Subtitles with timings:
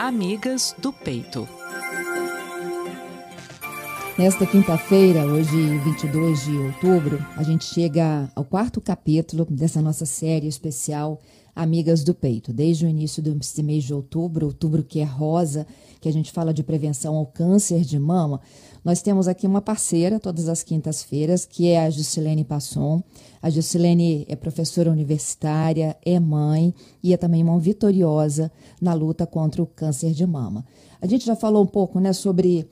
[0.00, 1.46] Amigas do Peito.
[4.16, 10.46] Nesta quinta-feira, hoje 22 de outubro, a gente chega ao quarto capítulo dessa nossa série
[10.46, 11.20] especial
[11.62, 12.54] Amigas do Peito.
[12.54, 15.66] Desde o início desse mês de outubro, outubro que é rosa,
[16.00, 18.40] que a gente fala de prevenção ao câncer de mama,
[18.82, 23.02] nós temos aqui uma parceira todas as quintas-feiras, que é a Juscelene Passon.
[23.42, 28.50] A Juscelene é professora universitária, é mãe e é também mão vitoriosa
[28.80, 30.64] na luta contra o câncer de mama.
[30.98, 32.66] A gente já falou um pouco né, sobre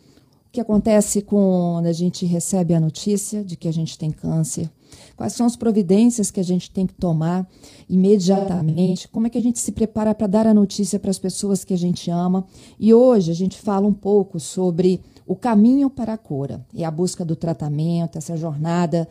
[0.59, 4.69] que acontece quando a gente recebe a notícia de que a gente tem câncer,
[5.17, 7.49] quais são as providências que a gente tem que tomar
[7.89, 11.63] imediatamente, como é que a gente se prepara para dar a notícia para as pessoas
[11.63, 12.45] que a gente ama.
[12.77, 16.91] E hoje a gente fala um pouco sobre o caminho para a cura e a
[16.91, 19.09] busca do tratamento, essa jornada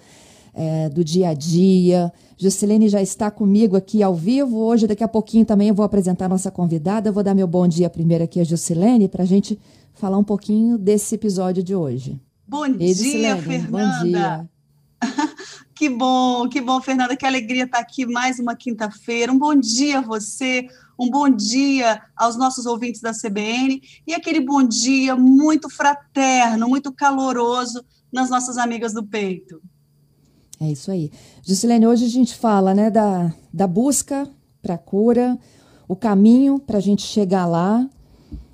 [0.53, 2.11] é, do dia a dia.
[2.38, 4.57] Juscelene já está comigo aqui ao vivo.
[4.57, 7.07] Hoje, daqui a pouquinho, também eu vou apresentar a nossa convidada.
[7.07, 9.57] Eu vou dar meu bom dia primeiro aqui a Juscelene para a gente
[9.97, 12.22] falar um pouquinho desse episódio de hoje.
[12.47, 13.69] Bom dia, Fernanda.
[13.69, 14.49] Bom dia.
[15.75, 17.17] que bom, que bom, Fernanda.
[17.17, 19.31] Que alegria estar aqui mais uma quinta-feira.
[19.31, 20.67] Um bom dia a você
[20.99, 26.91] um bom dia aos nossos ouvintes da CBN e aquele bom dia muito fraterno, muito
[26.91, 29.61] caloroso nas nossas amigas do peito.
[30.59, 31.11] É isso aí.
[31.44, 34.27] Juscelene, hoje a gente fala né, da, da busca
[34.59, 35.38] para a cura,
[35.88, 37.88] o caminho para a gente chegar lá,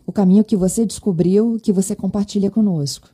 [0.06, 3.10] o caminho que você descobriu, que você compartilha conosco.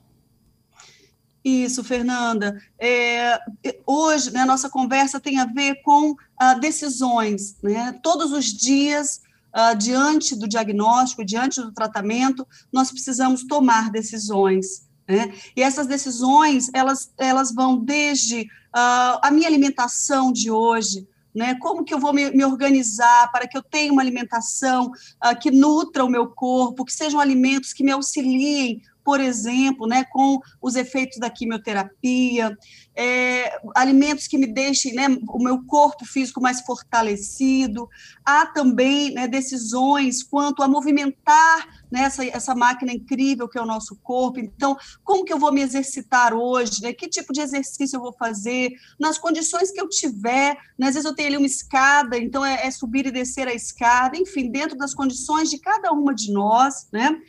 [1.43, 2.61] Isso, Fernanda.
[2.77, 3.39] É,
[3.85, 7.55] hoje, né, nossa conversa tem a ver com ah, decisões.
[7.63, 7.97] Né?
[8.03, 9.21] Todos os dias,
[9.53, 14.87] ah, diante do diagnóstico, diante do tratamento, nós precisamos tomar decisões.
[15.07, 15.33] Né?
[15.55, 21.07] E essas decisões, elas, elas vão desde ah, a minha alimentação de hoje,
[21.39, 21.55] né?
[21.55, 25.49] Como que eu vou me, me, organizar para que eu tenha uma alimentação uh, que
[25.49, 30.75] nutra o meu corpo, que sejam alimentos que me auxiliem por exemplo, né, com os
[30.75, 32.55] efeitos da quimioterapia,
[32.95, 37.89] é, alimentos que me deixem né, o meu corpo físico mais fortalecido.
[38.23, 43.65] Há também né, decisões quanto a movimentar né, essa, essa máquina incrível que é o
[43.65, 44.39] nosso corpo.
[44.39, 46.83] Então, como que eu vou me exercitar hoje?
[46.83, 46.93] Né?
[46.93, 48.73] Que tipo de exercício eu vou fazer?
[48.99, 50.55] Nas condições que eu tiver.
[50.77, 50.89] Né?
[50.89, 54.15] Às vezes eu tenho ali uma escada, então é, é subir e descer a escada.
[54.15, 57.19] Enfim, dentro das condições de cada uma de nós, né?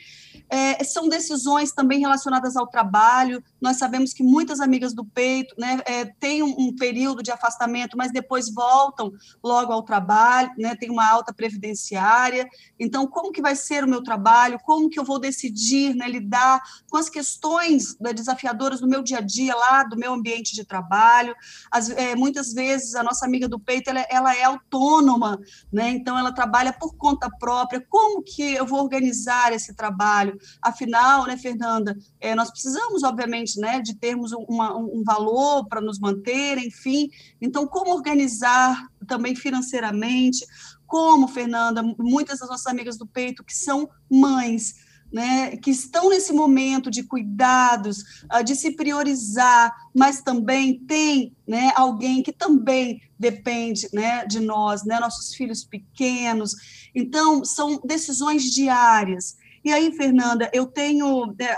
[0.50, 3.42] É, são decisões também relacionadas ao trabalho.
[3.60, 7.96] Nós sabemos que muitas amigas do peito né, é, têm um, um, período de afastamento,
[7.96, 9.12] mas depois voltam
[9.42, 12.48] logo ao trabalho, né, tem uma alta previdenciária.
[12.78, 14.58] Então, como que vai ser o meu trabalho?
[14.64, 19.18] Como que eu vou decidir né, lidar com as questões né, desafiadoras do meu dia
[19.18, 21.34] a dia lá, do meu ambiente de trabalho?
[21.70, 25.38] As, é, muitas vezes a nossa amiga do peito ela, ela é autônoma,
[25.72, 27.84] né, então ela trabalha por conta própria.
[27.88, 30.38] Como que eu vou organizar esse trabalho?
[30.62, 35.98] Afinal, né, Fernanda, é, nós precisamos, obviamente, né, de termos uma, um valor para nos
[35.98, 37.08] manter, enfim.
[37.40, 40.46] Então, como organizar também financeiramente?
[40.86, 44.74] Como, Fernanda, muitas das nossas amigas do peito que são mães,
[45.12, 51.72] né, que estão nesse momento de cuidados, ah, de se priorizar, mas também tem né,
[51.74, 56.54] alguém que também depende né, de nós, né, nossos filhos pequenos.
[56.94, 59.36] Então, são decisões diárias.
[59.62, 61.34] E aí, Fernanda, eu tenho.
[61.38, 61.56] É,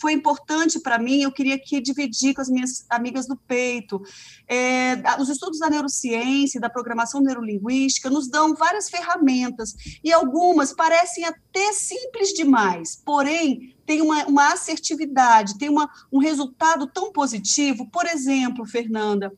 [0.00, 4.02] foi importante para mim, eu queria aqui dividir com as minhas amigas do peito.
[4.46, 11.24] É, os estudos da neurociência, da programação neurolinguística, nos dão várias ferramentas, e algumas parecem
[11.24, 17.88] até simples demais, porém, tem uma, uma assertividade, tem uma, um resultado tão positivo.
[17.90, 19.32] Por exemplo, Fernanda,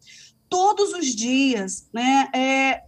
[0.48, 2.82] todos os dias, né, é,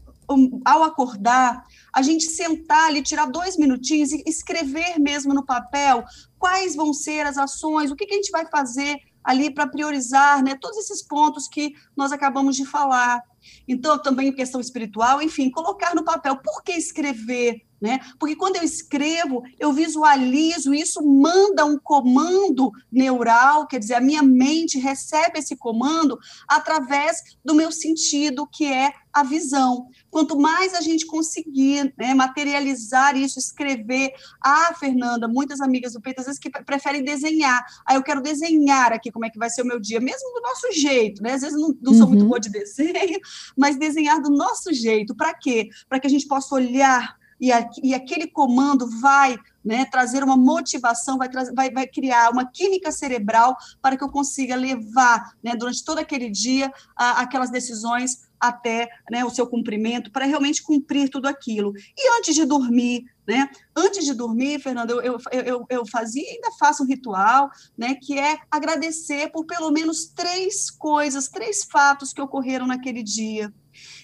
[0.64, 6.04] ao acordar, a gente sentar ali, tirar dois minutinhos e escrever mesmo no papel
[6.38, 10.42] quais vão ser as ações, o que, que a gente vai fazer ali para priorizar,
[10.42, 13.22] né, todos esses pontos que nós acabamos de falar.
[13.66, 16.36] Então, também questão espiritual, enfim, colocar no papel.
[16.36, 17.62] Por que escrever?
[17.80, 17.98] Né?
[18.18, 24.22] Porque quando eu escrevo, eu visualizo, isso manda um comando neural, quer dizer, a minha
[24.22, 26.16] mente recebe esse comando
[26.46, 29.88] através do meu sentido, que é a visão.
[30.10, 34.12] Quanto mais a gente conseguir né, materializar isso, escrever.
[34.42, 37.64] Ah, Fernanda, muitas amigas do peito às vezes que preferem desenhar.
[37.86, 40.40] Ah, eu quero desenhar aqui como é que vai ser o meu dia, mesmo do
[40.40, 41.34] nosso jeito, né?
[41.34, 41.98] Às vezes não, não uhum.
[41.98, 42.28] sou muito uhum.
[42.28, 43.20] boa de desenho,
[43.56, 45.14] mas desenhar do nosso jeito.
[45.14, 45.68] Para quê?
[45.88, 50.36] Para que a gente possa olhar e, a, e aquele comando vai né, trazer uma
[50.36, 55.84] motivação, vai, vai, vai criar uma química cerebral para que eu consiga levar, né, durante
[55.84, 61.26] todo aquele dia, a, aquelas decisões até né, o seu cumprimento, para realmente cumprir tudo
[61.26, 61.72] aquilo.
[61.96, 63.48] E antes de dormir, né?
[63.76, 67.48] Antes de dormir, Fernando, eu, eu, eu, eu fazia ainda faço um ritual,
[67.78, 67.94] né?
[67.94, 73.54] Que é agradecer por pelo menos três coisas, três fatos que ocorreram naquele dia.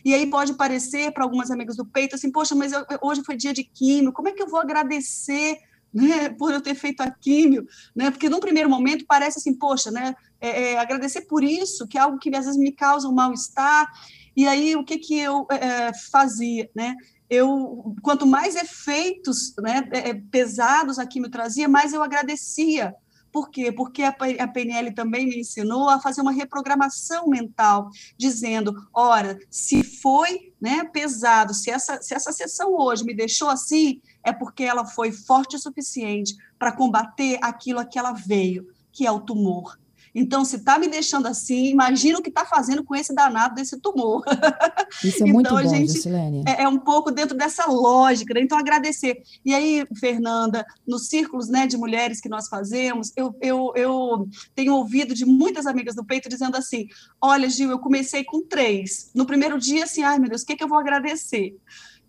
[0.04, 3.36] E aí pode parecer para algumas amigas do peito assim, poxa, mas eu, hoje foi
[3.36, 5.58] dia de químio, como é que eu vou agradecer
[5.92, 9.90] né, por eu ter feito a químio, né, porque num primeiro momento parece assim, poxa,
[9.90, 13.14] né, é, é, agradecer por isso, que é algo que às vezes me causa um
[13.14, 13.90] mal-estar,
[14.36, 16.94] e aí o que que eu é, é fazia, né,
[17.30, 22.94] eu, quanto mais efeitos né, é, pesados a químio trazia, mais eu agradecia,
[23.32, 23.70] por quê?
[23.70, 30.52] Porque a PNL também me ensinou a fazer uma reprogramação mental, dizendo: ora, se foi
[30.60, 35.12] né, pesado, se essa, se essa sessão hoje me deixou assim, é porque ela foi
[35.12, 39.78] forte o suficiente para combater aquilo a que ela veio, que é o tumor.
[40.14, 43.78] Então, se está me deixando assim, imagina o que está fazendo com esse danado desse
[43.78, 44.24] tumor.
[45.04, 46.08] Isso é então, muito bom, gente,
[46.46, 48.40] é, é, um pouco dentro dessa lógica, né?
[48.40, 49.22] Então, agradecer.
[49.44, 54.74] E aí, Fernanda, nos círculos né, de mulheres que nós fazemos, eu, eu, eu tenho
[54.74, 56.86] ouvido de muitas amigas do peito dizendo assim:
[57.20, 59.10] olha, Gil, eu comecei com três.
[59.14, 61.56] No primeiro dia, assim, ai meu Deus, o que, que eu vou agradecer?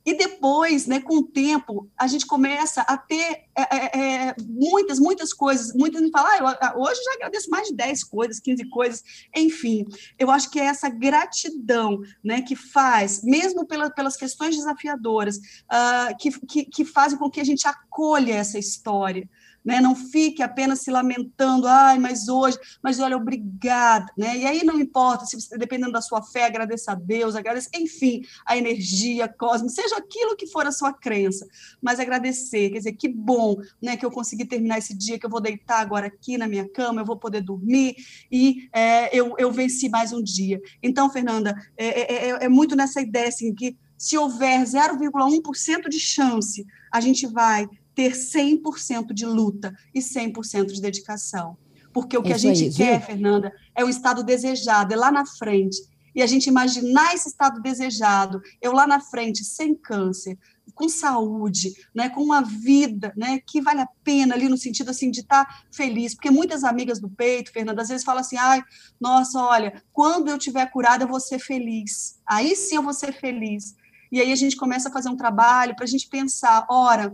[0.09, 4.97] E depois, né, com o tempo, a gente começa a ter é, é, é muitas,
[4.99, 5.71] muitas coisas.
[5.75, 9.03] Muitas me falam, ah, eu, hoje já agradeço mais de 10 coisas, 15 coisas.
[9.35, 9.85] Enfim,
[10.17, 16.17] eu acho que é essa gratidão né, que faz, mesmo pela, pelas questões desafiadoras, uh,
[16.19, 19.29] que, que, que fazem com que a gente acolha essa história
[19.63, 19.81] né?
[19.81, 24.37] Não fique apenas se lamentando, ai, mas hoje, mas olha, obrigada, né?
[24.37, 28.21] E aí não importa se você, dependendo da sua fé, agradeça a Deus, agradeça, enfim,
[28.45, 31.47] a energia cósmica, seja aquilo que for a sua crença,
[31.81, 35.29] mas agradecer, quer dizer, que bom, né, que eu consegui terminar esse dia, que eu
[35.29, 37.95] vou deitar agora aqui na minha cama, eu vou poder dormir
[38.31, 40.61] e é, eu, eu venci mais um dia.
[40.81, 45.99] Então, Fernanda, é, é, é, é muito nessa ideia assim que se houver 0,1% de
[45.99, 47.67] chance, a gente vai
[47.99, 51.57] ter 100% de luta e 100% de dedicação.
[51.91, 55.25] Porque o que a gente aí, quer, Fernanda, é um estado desejado, é lá na
[55.25, 55.77] frente.
[56.15, 60.39] E a gente imaginar esse estado desejado, eu lá na frente, sem câncer,
[60.73, 65.11] com saúde, né, com uma vida, né, que vale a pena ali no sentido assim
[65.11, 68.63] de estar tá feliz, porque muitas amigas do peito, Fernanda, às vezes falam assim: "Ai,
[68.97, 72.17] nossa, olha, quando eu tiver curada eu vou ser feliz.
[72.25, 73.75] Aí sim eu vou ser feliz".
[74.11, 77.13] E aí a gente começa a fazer um trabalho para a gente pensar, ora,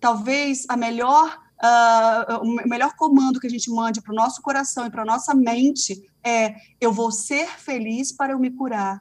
[0.00, 4.84] talvez a melhor Uh, o melhor comando que a gente mande para o nosso coração
[4.84, 9.00] e para a nossa mente é: eu vou ser feliz para eu me curar.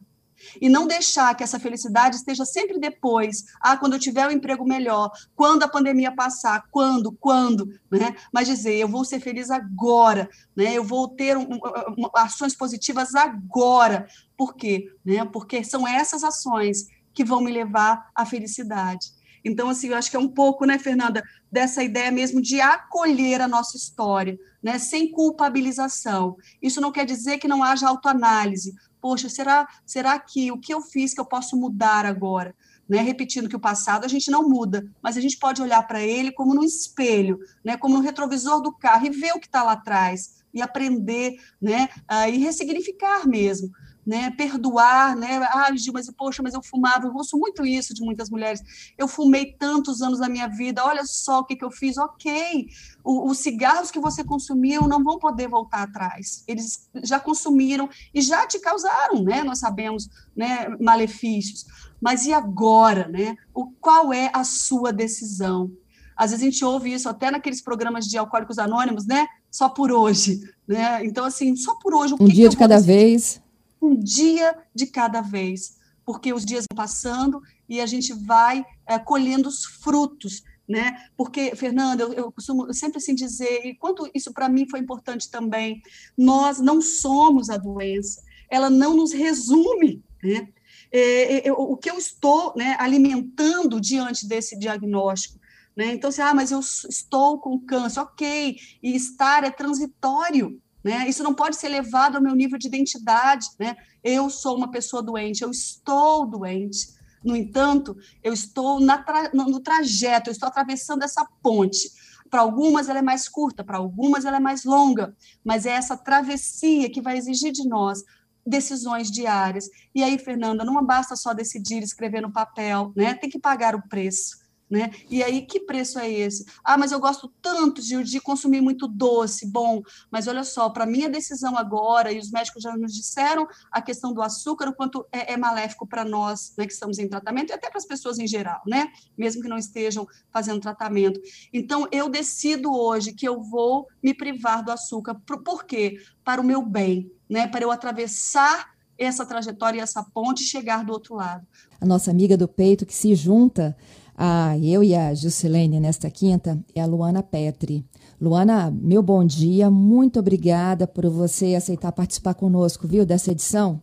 [0.62, 4.66] E não deixar que essa felicidade esteja sempre depois, ah, quando eu tiver um emprego
[4.66, 8.16] melhor, quando a pandemia passar, quando, quando, né?
[8.32, 10.74] Mas dizer, eu vou ser feliz agora, né?
[10.74, 14.08] Eu vou ter um, um, ações positivas agora.
[14.38, 14.92] Por quê?
[15.04, 15.26] Né?
[15.26, 19.08] Porque são essas ações que vão me levar à felicidade.
[19.46, 23.40] Então, assim, eu acho que é um pouco, né, Fernanda, dessa ideia mesmo de acolher
[23.40, 26.36] a nossa história, né, sem culpabilização.
[26.60, 28.74] Isso não quer dizer que não haja autoanálise.
[29.00, 32.56] Poxa, será, será que o que eu fiz que eu posso mudar agora?
[32.90, 36.02] Né, repetindo que o passado a gente não muda, mas a gente pode olhar para
[36.02, 39.64] ele como no espelho, né, como no retrovisor do carro e ver o que está
[39.64, 43.72] lá atrás e aprender, né, uh, e ressignificar mesmo
[44.06, 48.04] né, perdoar, né, ah, Gil, mas poxa, mas eu fumava, eu ouço muito isso de
[48.04, 48.62] muitas mulheres,
[48.98, 52.68] eu fumei tantos anos da minha vida, olha só o que, que eu fiz, ok,
[53.04, 58.22] o, os cigarros que você consumiu não vão poder voltar atrás, eles já consumiram e
[58.22, 61.66] já te causaram, né, nós sabemos, né, malefícios,
[62.00, 65.72] mas e agora, né, o, qual é a sua decisão?
[66.16, 69.92] Às vezes a gente ouve isso até naqueles programas de alcoólicos anônimos, né, só por
[69.92, 72.94] hoje, né, então assim, só por hoje, um dia de cada decidir?
[72.94, 73.42] vez,
[73.82, 79.00] um dia de cada vez, porque os dias vão passando e a gente vai é,
[79.00, 81.10] colhendo os frutos, né?
[81.16, 85.30] Porque, Fernanda, eu, eu costumo sempre assim dizer, e quanto isso para mim foi importante
[85.30, 85.82] também,
[86.18, 90.48] nós não somos a doença, ela não nos resume, né?
[90.92, 95.40] É, é, o que eu estou né, alimentando diante desse diagnóstico.
[95.76, 95.94] Né?
[95.94, 101.10] Então, assim, ah, mas eu estou com câncer, ok, e estar é transitório, né?
[101.10, 103.48] Isso não pode ser levado ao meu nível de identidade.
[103.60, 103.76] Né?
[104.04, 106.94] Eu sou uma pessoa doente, eu estou doente.
[107.24, 111.92] No entanto, eu estou tra no trajeto, eu estou atravessando essa ponte.
[112.30, 115.98] Para algumas ela é mais curta, para algumas ela é mais longa, mas é essa
[115.98, 118.04] travessia que vai exigir de nós
[118.46, 119.68] decisões diárias.
[119.94, 123.16] E aí, Fernanda, não basta só decidir escrever no papel, né?
[123.16, 124.45] Tem que pagar o preço.
[124.68, 124.92] Né?
[125.10, 126.44] E aí, que preço é esse?
[126.64, 130.88] Ah, mas eu gosto tanto de, de consumir muito doce, bom, mas olha só, para
[130.88, 135.06] minha decisão agora, e os médicos já nos disseram a questão do açúcar, o quanto
[135.12, 138.18] é, é maléfico para nós, né, que estamos em tratamento, e até para as pessoas
[138.18, 141.22] em geral, né, mesmo que não estejam fazendo tratamento.
[141.54, 146.00] Então, eu decido hoje que eu vou me privar do açúcar, por, por quê?
[146.24, 150.84] Para o meu bem, né, para eu atravessar essa trajetória e essa ponte e chegar
[150.84, 151.46] do outro lado.
[151.80, 153.76] A nossa amiga do peito que se junta
[154.18, 157.86] a eu e a Juscelene nesta quinta é a Luana Petri.
[158.20, 163.82] Luana, meu bom dia, muito obrigada por você aceitar participar conosco, viu, dessa edição.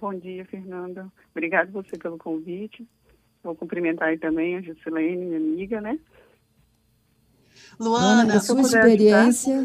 [0.00, 1.10] Bom dia, Fernanda.
[1.30, 2.88] Obrigada você pelo convite.
[3.44, 5.98] Vou cumprimentar aí também a Juscelene, minha amiga, né?
[7.78, 9.64] Luana, Luana a sua experiência.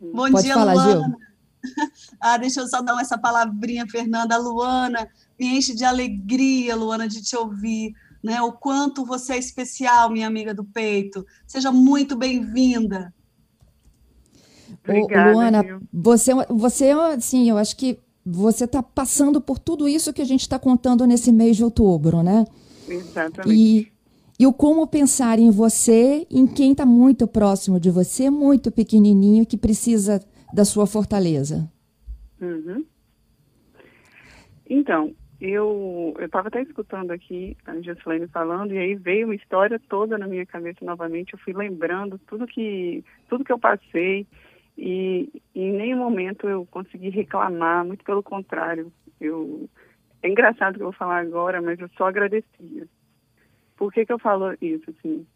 [0.00, 1.06] Bom Pode dia, falar, Luana.
[1.08, 1.26] Gil.
[2.20, 4.36] Ah, deixa eu só dar essa palavrinha, Fernanda.
[4.38, 7.92] Luana, me enche de alegria, Luana, de te ouvir
[8.22, 8.40] né?
[8.42, 11.24] O quanto você é especial, minha amiga do peito.
[11.46, 13.12] Seja muito bem-vinda.
[15.32, 20.24] Luana, você, você, assim, eu acho que você está passando por tudo isso que a
[20.24, 22.44] gente está contando nesse mês de outubro, né?
[22.88, 23.54] Exatamente.
[23.54, 23.92] E,
[24.38, 29.46] e o como pensar em você, em quem está muito próximo de você, muito pequenininho,
[29.46, 30.20] que precisa
[30.52, 31.70] da sua fortaleza.
[32.40, 32.84] Uhum.
[34.68, 35.14] Então,
[35.50, 40.26] eu estava até escutando aqui a Gislaine falando e aí veio uma história toda na
[40.26, 41.32] minha cabeça novamente.
[41.32, 44.26] Eu fui lembrando tudo que tudo que eu passei
[44.76, 47.84] e, e em nenhum momento eu consegui reclamar.
[47.84, 49.68] Muito pelo contrário, eu
[50.22, 52.88] é engraçado que eu vou falar agora, mas eu só agradecia.
[53.76, 55.26] Por que que eu falo isso assim?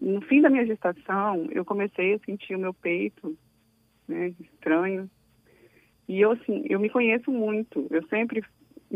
[0.00, 3.36] No fim da minha gestação, eu comecei a sentir o meu peito,
[4.06, 5.10] né, estranho.
[6.08, 7.86] E eu assim, eu me conheço muito.
[7.90, 8.44] Eu sempre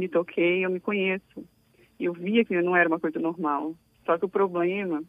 [0.00, 1.44] me toquei, eu me conheço.
[1.98, 3.76] Eu via que não era uma coisa normal.
[4.06, 5.02] Só que o problema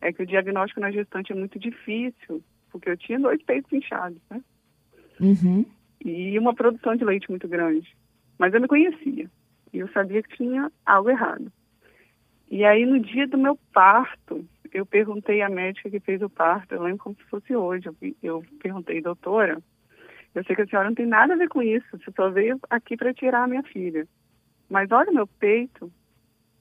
[0.00, 4.20] é que o diagnóstico na gestante é muito difícil, porque eu tinha dois peitos inchados,
[4.30, 4.40] né?
[5.20, 5.66] Uhum.
[6.04, 7.94] E uma produção de leite muito grande.
[8.38, 9.28] Mas eu me conhecia.
[9.72, 11.52] E eu sabia que tinha algo errado.
[12.50, 16.74] E aí, no dia do meu parto, eu perguntei à médica que fez o parto,
[16.74, 17.88] eu lembro como se fosse hoje.
[18.22, 19.60] Eu perguntei, doutora,
[20.34, 22.58] eu sei que a senhora não tem nada a ver com isso, você só veio
[22.70, 24.06] aqui para tirar a minha filha.
[24.68, 25.90] Mas olha meu peito,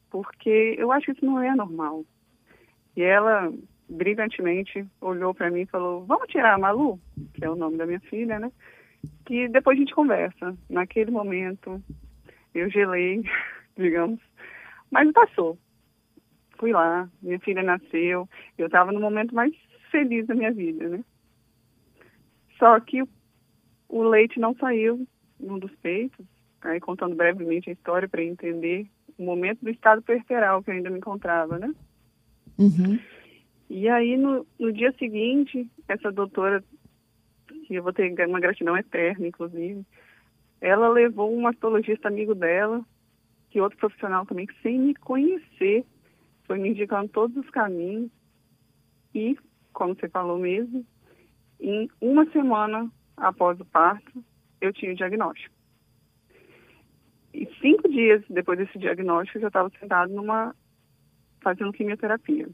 [0.09, 2.05] porque eu acho que isso não é normal.
[2.95, 3.51] E ela
[3.89, 6.99] brilhantemente olhou para mim e falou: Vamos tirar a Malu,
[7.33, 8.51] que é o nome da minha filha, né?
[9.25, 10.57] Que depois a gente conversa.
[10.69, 11.81] Naquele momento,
[12.53, 13.23] eu gelei,
[13.77, 14.19] digamos,
[14.89, 15.57] mas passou.
[16.57, 19.53] Fui lá, minha filha nasceu, eu estava no momento mais
[19.91, 21.03] feliz da minha vida, né?
[22.57, 23.03] Só que
[23.87, 25.07] o leite não saiu
[25.39, 26.25] num dos peitos,
[26.61, 28.87] aí contando brevemente a história para entender
[29.17, 31.73] o momento do estado perperal que eu ainda me encontrava, né?
[32.57, 32.99] Uhum.
[33.69, 36.63] E aí, no, no dia seguinte, essa doutora,
[37.65, 39.85] que eu vou ter uma gratidão eterna, inclusive,
[40.61, 42.83] ela levou um mastologista amigo dela,
[43.49, 45.85] que outro profissional também, que sem me conhecer,
[46.45, 48.09] foi me indicando todos os caminhos.
[49.13, 49.37] E,
[49.73, 50.85] como você falou mesmo,
[51.59, 54.23] em uma semana após o parto,
[54.61, 55.56] eu tinha o diagnóstico.
[57.34, 60.55] E cinco dias depois desse diagnóstico, eu já estava sentado numa
[61.41, 62.50] fazendo quimioterapia.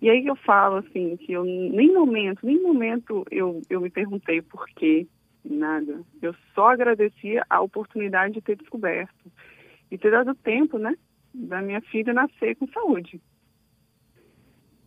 [0.00, 4.42] E aí eu falo assim que eu nem momento, nem momento eu eu me perguntei
[4.42, 5.06] por quê,
[5.44, 6.02] nada.
[6.20, 9.32] Eu só agradecia a oportunidade de ter descoberto
[9.90, 10.96] e ter dado tempo, né,
[11.32, 13.20] da minha filha nascer com saúde.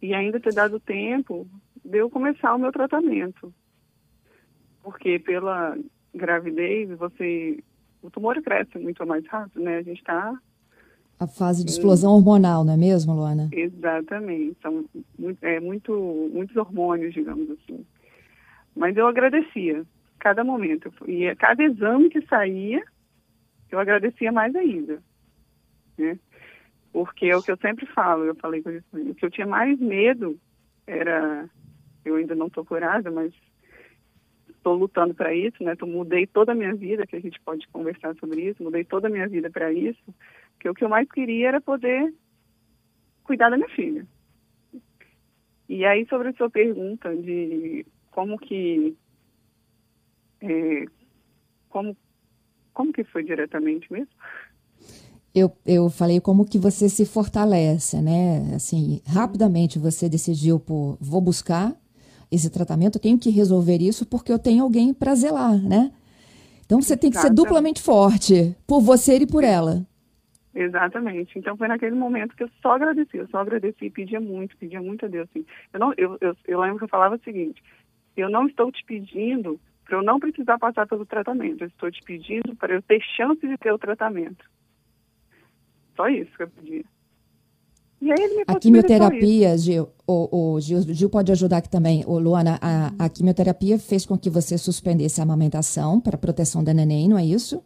[0.02, 1.48] E ainda ter dado tempo
[1.84, 3.54] de eu começar o meu tratamento
[4.86, 5.76] porque pela
[6.14, 7.58] gravidez você
[8.06, 9.78] o tumor cresce muito mais rápido, né?
[9.78, 10.38] A gente está
[11.18, 13.48] a fase de explosão hormonal, não é mesmo, Luana?
[13.52, 14.58] Exatamente.
[14.62, 14.86] São
[15.18, 17.86] muito, é, muito, muitos hormônios, digamos assim.
[18.76, 19.86] Mas eu agradecia
[20.20, 20.92] cada momento.
[21.08, 22.84] E cada exame que saía,
[23.72, 25.02] eu agradecia mais ainda.
[25.98, 26.20] Né?
[26.92, 29.48] Porque é o que eu sempre falo, eu falei com isso, o que eu tinha
[29.48, 30.38] mais medo
[30.86, 31.50] era,
[32.04, 33.34] eu ainda não estou curada, mas
[34.66, 35.76] estou lutando para isso, né?
[35.76, 39.08] Tô, mudei toda a minha vida, que a gente pode conversar sobre isso, mudei toda
[39.08, 40.02] a minha vida para isso,
[40.60, 42.12] que o que eu mais queria era poder
[43.24, 44.08] cuidar da minha filha.
[45.70, 48.98] E aí, sobre a sua pergunta de como que.
[50.42, 50.86] É,
[51.70, 51.96] como,
[52.74, 54.10] como que foi diretamente mesmo?
[55.34, 58.56] Eu, eu falei como que você se fortalece, né?
[58.56, 61.76] Assim, rapidamente você decidiu por vou buscar
[62.36, 65.92] esse tratamento, eu tenho que resolver isso porque eu tenho alguém para zelar, né?
[66.66, 69.86] Então você tem que ser duplamente forte, por você e por ela.
[70.54, 71.38] Exatamente.
[71.38, 74.82] Então foi naquele momento que eu só agradeci, eu só agradeci e pedia muito, pedia
[74.82, 75.28] muito a Deus.
[75.30, 75.46] Assim.
[75.74, 77.62] Eu, não, eu, eu, eu lembro que eu falava o seguinte,
[78.16, 82.02] eu não estou te pedindo para eu não precisar passar pelo tratamento, eu estou te
[82.04, 84.44] pedindo para eu ter chance de ter o tratamento.
[85.96, 86.84] Só isso que eu pedia.
[88.06, 92.04] E aí ele me a quimioterapia, Gil, o, o Gil, Gil, pode ajudar aqui também.
[92.06, 96.72] O Luana, a, a quimioterapia fez com que você suspendesse a amamentação para proteção da
[96.72, 97.64] neném, não é isso?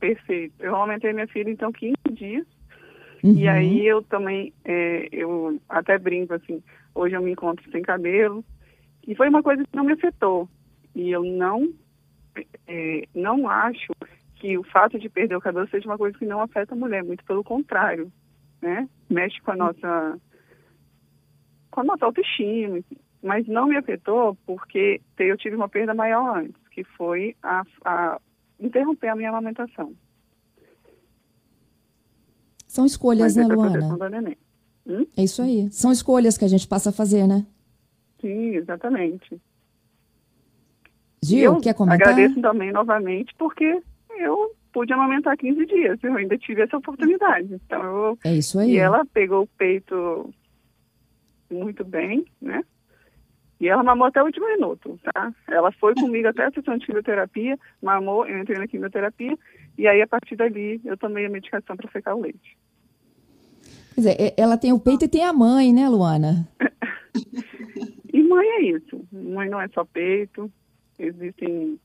[0.00, 0.54] Perfeito.
[0.58, 2.46] Eu aumentei minha filha, então, 15 dias.
[3.22, 3.34] Uhum.
[3.34, 6.62] E aí eu também, é, eu até brinco assim,
[6.94, 8.42] hoje eu me encontro sem cabelo.
[9.06, 10.48] E foi uma coisa que não me afetou.
[10.94, 11.68] E eu não,
[12.66, 13.92] é, não acho
[14.36, 17.04] que o fato de perder o cabelo seja uma coisa que não afeta a mulher,
[17.04, 18.10] muito pelo contrário,
[18.62, 18.88] né?
[19.14, 20.20] Mexe com a nossa,
[21.70, 22.80] com a nossa autoestima,
[23.22, 28.20] mas não me afetou porque eu tive uma perda maior antes, que foi a, a
[28.58, 29.94] interromper a minha amamentação.
[32.66, 33.96] São escolhas, né, Luana?
[34.84, 35.06] Hum?
[35.16, 35.70] É isso aí.
[35.70, 37.46] São escolhas que a gente passa a fazer, né?
[38.20, 39.40] Sim, exatamente.
[41.22, 42.08] Gil, eu quer comentar?
[42.08, 43.80] Agradeço também novamente porque
[44.18, 44.43] eu
[44.74, 45.98] pude amamentar 15 dias.
[46.02, 47.54] Eu ainda tive essa oportunidade.
[47.54, 48.72] Então eu, é isso aí.
[48.72, 50.34] E ela pegou o peito
[51.50, 52.62] muito bem, né?
[53.60, 55.32] E ela mamou até o último minuto, tá?
[55.48, 59.38] Ela foi comigo até a sessão de quimioterapia, mamou, eu entrei na quimioterapia,
[59.78, 62.58] e aí a partir dali eu tomei a medicação para secar o leite.
[63.94, 66.48] Quer dizer, ela tem o peito e tem a mãe, né, Luana?
[68.12, 69.06] e mãe é isso.
[69.12, 70.50] Mãe não é só peito,
[70.98, 71.78] existem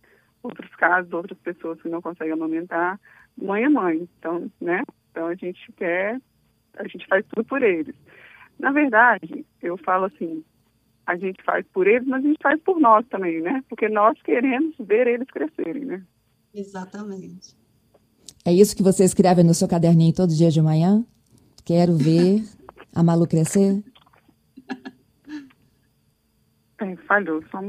[0.43, 3.00] outros casos, outras pessoas que não conseguem amamentar.
[3.38, 4.84] Mãe é mãe, então, né?
[5.12, 6.19] Então a gente quer,
[6.77, 7.96] a gente faz tudo por eles.
[8.58, 10.43] Na verdade, eu falo assim,
[11.05, 13.63] a gente faz por eles, mas a gente faz por nós também, né?
[13.69, 16.03] Porque nós queremos ver eles crescerem, né?
[16.53, 17.55] Exatamente.
[18.46, 21.05] É isso que você escreve no seu caderninho todo dia de manhã?
[21.65, 22.43] Quero ver
[22.96, 23.84] a Malu crescer?
[26.79, 27.43] É, falhou.
[27.51, 27.62] Só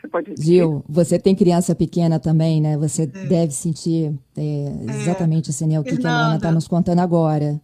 [0.00, 0.44] você pode dizer.
[0.44, 2.76] Gil, você tem criança pequena também, né?
[2.76, 3.06] Você é.
[3.06, 7.60] deve sentir é, exatamente assim, né, o que, que a Luana está nos contando agora.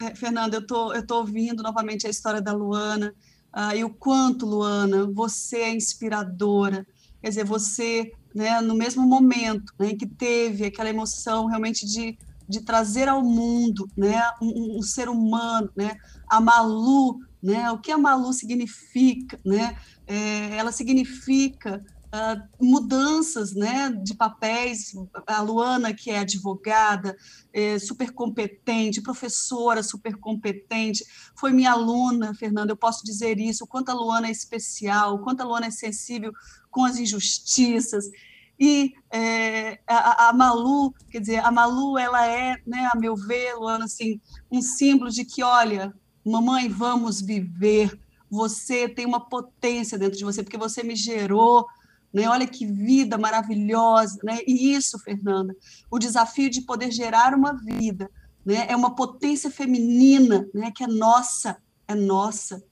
[0.00, 3.14] É, Fernanda, eu tô, eu tô ouvindo novamente a história da Luana
[3.54, 6.86] uh, e o quanto, Luana, você é inspiradora.
[7.22, 12.18] Quer dizer, você, né, no mesmo momento né, em que teve aquela emoção realmente de,
[12.48, 15.96] de trazer ao mundo né, um, um ser humano, né,
[16.28, 23.90] a Malu, né, o que a Malu significa, né, é, ela significa uh, mudanças né,
[23.90, 24.92] de papéis.
[25.26, 27.16] A Luana, que é advogada,
[27.52, 31.04] é super competente, professora super competente,
[31.36, 35.18] foi minha aluna, Fernanda, eu posso dizer isso, o quanto a Luana é especial, o
[35.20, 36.32] quanto a Luana é sensível
[36.70, 38.06] com as injustiças.
[38.58, 43.54] E é, a, a, Malu, quer dizer, a Malu, ela é, né, a meu ver,
[43.54, 44.18] Luana, assim,
[44.50, 45.94] um símbolo de que, olha,
[46.30, 47.98] mamãe, vamos viver,
[48.30, 51.66] você tem uma potência dentro de você, porque você me gerou,
[52.12, 52.28] né?
[52.28, 54.38] Olha que vida maravilhosa, né?
[54.46, 55.54] E isso, Fernanda,
[55.90, 58.10] o desafio de poder gerar uma vida,
[58.44, 58.66] né?
[58.68, 60.72] É uma potência feminina, né?
[60.74, 62.62] Que é nossa, é nossa.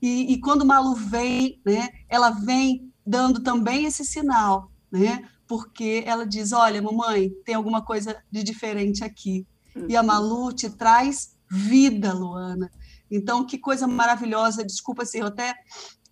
[0.00, 1.88] E, e quando Malu vem, né?
[2.08, 5.28] Ela vem dando também esse sinal, né?
[5.46, 9.46] Porque ela diz, olha, mamãe, tem alguma coisa de diferente aqui.
[9.88, 12.70] E a Malu te traz vida, Luana.
[13.10, 15.54] Então, que coisa maravilhosa, desculpa se eu até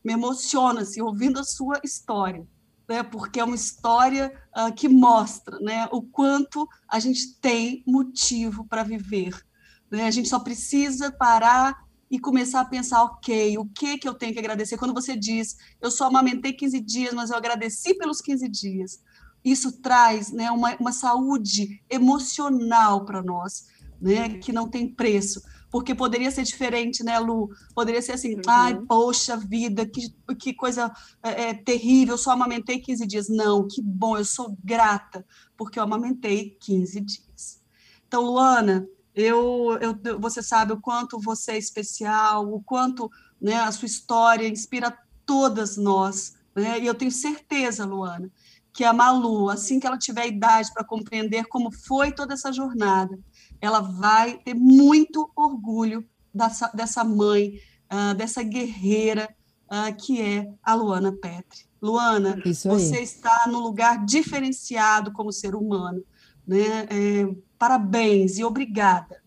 [0.05, 2.47] me emociono assim, ouvindo a sua história,
[2.89, 3.03] né?
[3.03, 8.83] porque é uma história uh, que mostra né, o quanto a gente tem motivo para
[8.83, 9.35] viver.
[9.91, 10.07] Né?
[10.07, 14.33] A gente só precisa parar e começar a pensar, ok, o que, que eu tenho
[14.33, 14.77] que agradecer?
[14.77, 19.03] Quando você diz, eu só amamentei 15 dias, mas eu agradeci pelos 15 dias,
[19.45, 23.67] isso traz né, uma, uma saúde emocional para nós,
[24.01, 25.43] né, que não tem preço
[25.75, 27.51] porque poderia ser diferente, né, Lu?
[27.75, 28.43] Poderia ser assim, uhum.
[28.47, 33.29] ai, poxa vida, que, que coisa é, é, terrível, só amamentei 15 dias.
[33.29, 37.61] Não, que bom, eu sou grata, porque eu amamentei 15 dias.
[38.07, 43.11] Então, Luana, eu, eu, você sabe o quanto você é especial, o quanto
[43.41, 46.37] né, a sua história inspira todas nós.
[46.55, 46.83] Né?
[46.83, 48.31] E eu tenho certeza, Luana,
[48.73, 53.19] que a Malu, assim que ela tiver idade para compreender como foi toda essa jornada,
[53.65, 57.59] ela vai ter muito orgulho dessa, dessa mãe,
[57.91, 59.29] uh, dessa guerreira
[59.71, 61.65] uh, que é a Luana Petri.
[61.81, 66.03] Luana, você está no lugar diferenciado como ser humano.
[66.47, 66.87] Né?
[66.91, 69.23] É, parabéns e obrigada.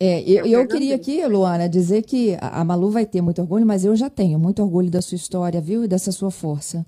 [0.00, 3.84] É, eu, eu queria aqui, Luana, dizer que a Malu vai ter muito orgulho, mas
[3.84, 5.84] eu já tenho muito orgulho da sua história, viu?
[5.84, 6.84] E dessa sua força.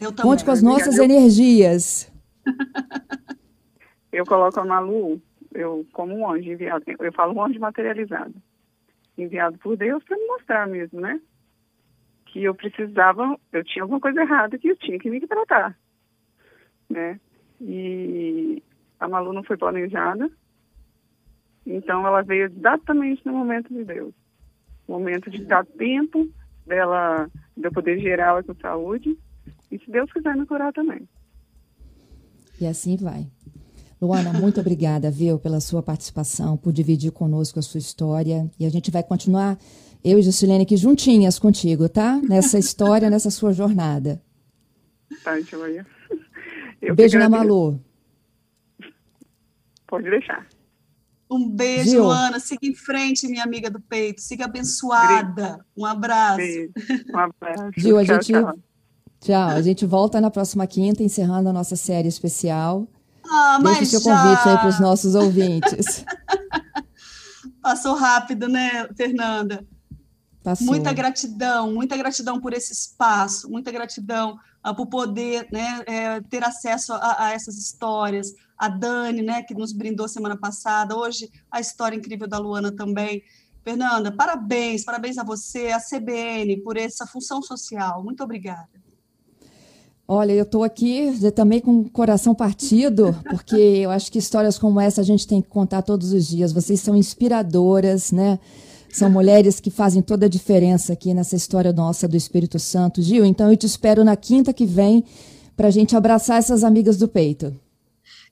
[0.00, 0.30] Eu também.
[0.30, 2.08] Conte com as nossas energias.
[4.14, 5.20] eu coloco a Malu
[5.54, 8.34] eu como um anjo enviado, eu falo um anjo materializado,
[9.16, 11.20] enviado por Deus para me mostrar mesmo, né?
[12.26, 15.78] Que eu precisava, eu tinha alguma coisa errada que eu tinha que me tratar,
[16.90, 17.20] né?
[17.60, 18.62] E
[18.98, 20.28] a Malu não foi planejada,
[21.64, 24.12] então ela veio exatamente no momento de Deus,
[24.88, 26.28] momento de dar tempo
[26.66, 29.16] dela, de eu poder gerar ela com saúde,
[29.70, 31.08] e se Deus quiser me curar também.
[32.60, 33.26] E assim vai.
[34.04, 38.50] Luana, muito obrigada, viu, pela sua participação, por dividir conosco a sua história.
[38.60, 39.58] E a gente vai continuar,
[40.04, 42.20] eu e Juscelene, aqui juntinhas contigo, tá?
[42.28, 44.20] Nessa história, nessa sua jornada.
[45.22, 45.86] Tá, joia.
[46.94, 47.80] Beijo na Malu.
[49.86, 50.46] Pode deixar.
[51.30, 52.04] Um beijo, Gil.
[52.04, 52.38] Luana.
[52.38, 54.20] Siga em frente, minha amiga do peito.
[54.20, 55.64] Siga abençoada.
[55.74, 56.36] Um abraço.
[56.36, 56.72] Beijo.
[57.10, 57.70] Um abraço.
[57.78, 58.32] Gil, a gente.
[58.32, 58.54] Tchau.
[59.20, 59.48] tchau.
[59.48, 62.86] A gente volta na próxima quinta, encerrando a nossa série especial.
[63.36, 64.22] Ah, Deixe o seu já...
[64.22, 66.04] convite aí para os nossos ouvintes.
[67.60, 69.66] Passou rápido, né, Fernanda?
[70.42, 70.66] Passou.
[70.66, 76.44] Muita gratidão, muita gratidão por esse espaço, muita gratidão uh, por poder né, é, ter
[76.44, 78.34] acesso a, a, essas histórias.
[78.56, 83.22] A Dani, né, que nos brindou semana passada, hoje a história incrível da Luana também.
[83.64, 88.04] Fernanda, parabéns, parabéns a você, a CBN, por essa função social.
[88.04, 88.83] Muito obrigada.
[90.06, 94.78] Olha, eu estou aqui também com o coração partido, porque eu acho que histórias como
[94.78, 96.52] essa a gente tem que contar todos os dias.
[96.52, 98.38] Vocês são inspiradoras, né?
[98.92, 103.00] São mulheres que fazem toda a diferença aqui nessa história nossa do Espírito Santo.
[103.00, 105.04] Gil, então eu te espero na quinta que vem
[105.56, 107.58] para a gente abraçar essas amigas do peito.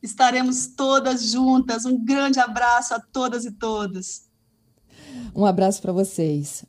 [0.02, 1.86] Estaremos todas juntas.
[1.86, 4.22] Um grande abraço a todas e todos.
[5.34, 6.64] Um abraço para vocês.